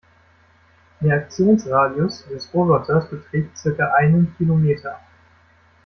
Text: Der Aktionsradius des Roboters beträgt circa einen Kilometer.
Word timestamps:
Der 0.99 1.13
Aktionsradius 1.15 2.25
des 2.27 2.51
Roboters 2.55 3.07
beträgt 3.11 3.55
circa 3.55 3.93
einen 3.93 4.33
Kilometer. 4.35 4.99